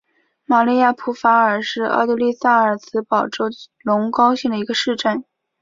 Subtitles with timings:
[0.45, 3.45] 玛丽亚普法尔是奥地利萨尔茨堡州
[3.83, 5.23] 隆高县的一个市镇。